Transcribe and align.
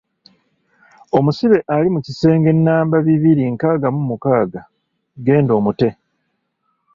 Omusibe 1.17 1.57
ali 1.73 1.87
mu 1.95 1.99
kisenge 2.05 2.51
nnamba 2.57 2.97
bibiri 3.07 3.43
nkaaga 3.53 3.87
mu 3.95 4.01
mukaaga 4.09 4.61
genda 5.25 5.51
omute. 5.59 5.89